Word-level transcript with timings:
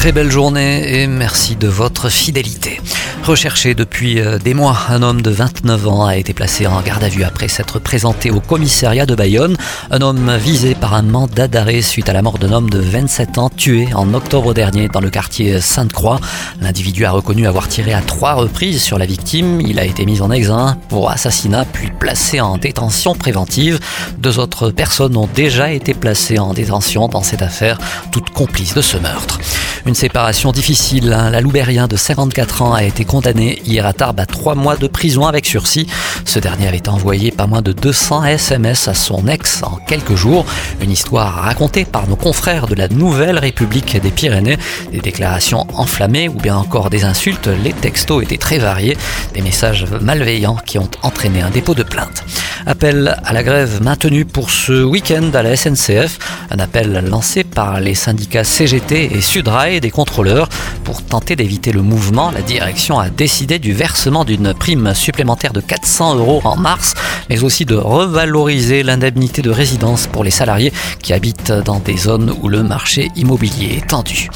Très 0.00 0.12
belle 0.12 0.30
journée 0.30 1.02
et 1.02 1.06
merci 1.06 1.56
de 1.56 1.68
votre 1.68 2.08
fidélité. 2.08 2.80
Recherché 3.22 3.74
depuis 3.74 4.18
euh, 4.18 4.38
des 4.38 4.54
mois, 4.54 4.74
un 4.88 5.02
homme 5.02 5.20
de 5.20 5.28
29 5.28 5.88
ans 5.88 6.06
a 6.06 6.16
été 6.16 6.32
placé 6.32 6.66
en 6.66 6.80
garde 6.80 7.04
à 7.04 7.10
vue 7.10 7.22
après 7.22 7.48
s'être 7.48 7.78
présenté 7.78 8.30
au 8.30 8.40
commissariat 8.40 9.04
de 9.04 9.14
Bayonne. 9.14 9.58
Un 9.90 10.00
homme 10.00 10.34
visé 10.38 10.74
par 10.74 10.94
un 10.94 11.02
mandat 11.02 11.48
d'arrêt 11.48 11.82
suite 11.82 12.08
à 12.08 12.14
la 12.14 12.22
mort 12.22 12.38
d'un 12.38 12.50
homme 12.50 12.70
de 12.70 12.78
27 12.78 13.36
ans 13.36 13.50
tué 13.50 13.88
en 13.92 14.14
octobre 14.14 14.54
dernier 14.54 14.88
dans 14.88 15.02
le 15.02 15.10
quartier 15.10 15.60
Sainte-Croix. 15.60 16.18
L'individu 16.62 17.04
a 17.04 17.10
reconnu 17.10 17.46
avoir 17.46 17.68
tiré 17.68 17.92
à 17.92 18.00
trois 18.00 18.32
reprises 18.32 18.82
sur 18.82 18.96
la 18.96 19.04
victime. 19.04 19.60
Il 19.60 19.78
a 19.78 19.84
été 19.84 20.06
mis 20.06 20.22
en 20.22 20.30
examen 20.30 20.78
pour 20.88 21.10
assassinat 21.10 21.66
puis 21.66 21.90
placé 21.90 22.40
en 22.40 22.56
détention 22.56 23.14
préventive. 23.14 23.78
Deux 24.16 24.38
autres 24.38 24.70
personnes 24.70 25.18
ont 25.18 25.28
déjà 25.34 25.70
été 25.70 25.92
placées 25.92 26.38
en 26.38 26.54
détention 26.54 27.06
dans 27.08 27.22
cette 27.22 27.42
affaire, 27.42 27.78
toutes 28.12 28.30
complices 28.30 28.72
de 28.72 28.80
ce 28.80 28.96
meurtre. 28.96 29.38
Une 29.86 29.94
séparation 29.94 30.52
difficile. 30.52 31.12
Hein. 31.12 31.30
La 31.30 31.40
Loubérien 31.40 31.86
de 31.86 31.96
54 31.96 32.62
ans 32.62 32.74
a 32.74 32.84
été 32.84 33.04
condamné 33.04 33.60
hier 33.64 33.86
à 33.86 33.92
Tarbes 33.92 34.20
à 34.20 34.26
trois 34.26 34.54
mois 34.54 34.76
de 34.76 34.86
prison 34.86 35.26
avec 35.26 35.46
sursis. 35.46 35.86
Ce 36.24 36.38
dernier 36.38 36.68
avait 36.68 36.88
envoyé 36.88 37.30
pas 37.30 37.46
moins 37.46 37.62
de 37.62 37.72
200 37.72 38.24
SMS 38.24 38.88
à 38.88 38.94
son 38.94 39.26
ex 39.26 39.62
en 39.62 39.78
quelques 39.86 40.14
jours. 40.14 40.44
Une 40.82 40.90
histoire 40.90 41.32
racontée 41.34 41.84
par 41.84 42.06
nos 42.08 42.16
confrères 42.16 42.66
de 42.66 42.74
la 42.74 42.88
Nouvelle 42.88 43.38
République 43.38 44.00
des 44.00 44.10
Pyrénées. 44.10 44.58
Des 44.92 45.00
déclarations 45.00 45.66
enflammées 45.74 46.28
ou 46.28 46.34
bien 46.34 46.56
encore 46.56 46.90
des 46.90 47.04
insultes. 47.04 47.48
Les 47.64 47.72
textos 47.72 48.22
étaient 48.22 48.36
très 48.36 48.58
variés. 48.58 48.98
Des 49.34 49.42
messages 49.42 49.86
malveillants 50.00 50.58
qui 50.66 50.78
ont 50.78 50.90
entraîné 51.02 51.40
un 51.40 51.50
dépôt 51.50 51.74
de 51.74 51.82
plainte. 51.82 52.24
Appel 52.66 53.16
à 53.24 53.32
la 53.32 53.42
grève 53.42 53.82
maintenu 53.82 54.24
pour 54.24 54.50
ce 54.50 54.84
week-end 54.84 55.30
à 55.34 55.42
la 55.42 55.56
SNCF. 55.56 56.18
Un 56.50 56.58
appel 56.58 57.04
lancé 57.08 57.44
par 57.44 57.80
les 57.80 57.94
syndicats 57.94 58.44
CGT 58.44 59.16
et 59.16 59.20
Sudrail 59.20 59.80
des 59.80 59.90
contrôleurs. 59.90 60.48
Pour 60.90 61.04
tenter 61.04 61.36
d'éviter 61.36 61.70
le 61.70 61.82
mouvement, 61.82 62.32
la 62.32 62.42
direction 62.42 62.98
a 62.98 63.10
décidé 63.10 63.60
du 63.60 63.72
versement 63.72 64.24
d'une 64.24 64.52
prime 64.52 64.92
supplémentaire 64.92 65.52
de 65.52 65.60
400 65.60 66.16
euros 66.16 66.40
en 66.42 66.56
mars, 66.56 66.94
mais 67.28 67.44
aussi 67.44 67.64
de 67.64 67.76
revaloriser 67.76 68.82
l'indemnité 68.82 69.40
de 69.40 69.50
résidence 69.50 70.08
pour 70.08 70.24
les 70.24 70.32
salariés 70.32 70.72
qui 71.00 71.12
habitent 71.12 71.52
dans 71.52 71.78
des 71.78 71.96
zones 71.96 72.34
où 72.42 72.48
le 72.48 72.64
marché 72.64 73.08
immobilier 73.14 73.76
est 73.76 73.86
tendu. 73.86 74.30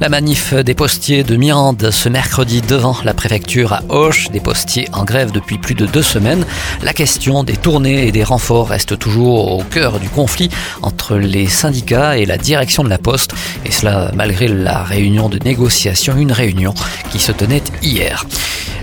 La 0.00 0.08
manif 0.08 0.54
des 0.54 0.74
postiers 0.74 1.24
de 1.24 1.36
Mirande 1.36 1.90
ce 1.90 2.08
mercredi 2.08 2.62
devant 2.62 2.96
la 3.04 3.12
préfecture 3.12 3.74
à 3.74 3.82
Auch, 3.90 4.32
des 4.32 4.40
postiers 4.40 4.88
en 4.94 5.04
grève 5.04 5.30
depuis 5.30 5.58
plus 5.58 5.74
de 5.74 5.84
deux 5.84 6.02
semaines. 6.02 6.46
La 6.82 6.94
question 6.94 7.44
des 7.44 7.56
tournées 7.56 8.08
et 8.08 8.10
des 8.10 8.24
renforts 8.24 8.70
reste 8.70 8.98
toujours 8.98 9.58
au 9.58 9.62
cœur 9.62 10.00
du 10.00 10.08
conflit 10.08 10.48
entre 10.80 11.16
les 11.16 11.46
syndicats 11.48 12.16
et 12.16 12.24
la 12.24 12.38
direction 12.38 12.82
de 12.82 12.88
la 12.88 12.96
poste, 12.96 13.32
et 13.66 13.70
cela 13.70 14.10
malgré 14.14 14.48
la 14.48 14.82
réunion 14.82 15.28
de 15.28 15.38
négociation, 15.44 15.99
une 16.08 16.32
réunion 16.32 16.74
qui 17.10 17.18
se 17.18 17.32
tenait 17.32 17.62
hier. 17.82 18.24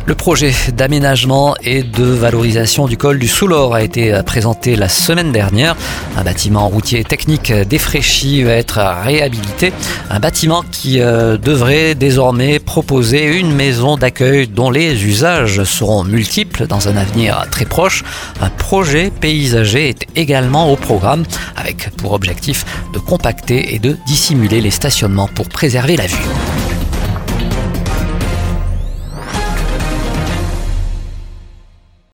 Le 0.08 0.16
projet 0.16 0.54
d'aménagement 0.72 1.56
et 1.62 1.84
de 1.84 2.06
valorisation 2.06 2.88
du 2.88 2.96
col 2.96 3.20
du 3.20 3.28
Soulor 3.28 3.76
a 3.76 3.82
été 3.82 4.18
présenté 4.26 4.78
la 4.78 4.88
semaine 4.88 5.34
dernière. 5.34 5.76
Un 6.16 6.24
bâtiment 6.24 6.70
routier 6.70 7.04
technique 7.04 7.52
défraîchi 7.52 8.44
va 8.44 8.54
être 8.54 8.80
réhabilité. 9.04 9.74
Un 10.10 10.22
bâtiment 10.22 10.64
qui 10.72 11.02
euh, 11.02 11.38
devrait 11.38 11.94
désormais 11.94 12.60
proposer 12.60 13.38
une 13.38 13.54
maison 13.54 13.98
d'accueil 13.98 14.48
dont 14.48 14.70
les 14.70 15.06
usages 15.06 15.66
seront 15.66 16.06
multiples 16.06 16.68
dans 16.68 16.88
un 16.88 16.96
avenir 16.96 17.46
très 17.52 17.66
proche. 17.66 18.06
Un 18.40 18.50
projet 18.50 19.12
paysager 19.12 19.90
est 19.90 20.06
également 20.16 20.72
au 20.72 20.78
programme 20.78 21.26
avec 21.58 21.90
pour 21.98 22.14
objectif 22.14 22.66
de 22.94 23.00
compacter 23.00 23.76
et 23.76 23.80
de 23.80 23.98
dissimuler 24.08 24.62
les 24.62 24.72
stationnements 24.72 25.28
pour 25.28 25.50
préserver 25.50 25.98
la 25.98 26.08
vue. 26.08 26.57